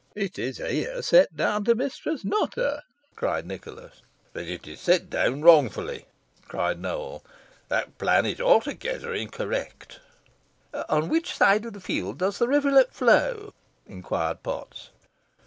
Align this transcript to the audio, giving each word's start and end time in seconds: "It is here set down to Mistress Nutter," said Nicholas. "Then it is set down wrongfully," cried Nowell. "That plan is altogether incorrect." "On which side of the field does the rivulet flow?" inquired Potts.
"It 0.15 0.39
is 0.39 0.57
here 0.57 1.03
set 1.03 1.37
down 1.37 1.63
to 1.65 1.75
Mistress 1.75 2.25
Nutter," 2.25 2.81
said 3.19 3.45
Nicholas. 3.45 4.01
"Then 4.33 4.47
it 4.47 4.65
is 4.67 4.79
set 4.79 5.11
down 5.11 5.43
wrongfully," 5.43 6.05
cried 6.47 6.79
Nowell. 6.79 7.23
"That 7.67 7.99
plan 7.99 8.25
is 8.25 8.41
altogether 8.41 9.13
incorrect." 9.13 9.99
"On 10.89 11.07
which 11.07 11.35
side 11.37 11.65
of 11.65 11.73
the 11.73 11.79
field 11.79 12.17
does 12.17 12.39
the 12.39 12.47
rivulet 12.47 12.91
flow?" 12.95 13.53
inquired 13.85 14.41
Potts. 14.41 14.89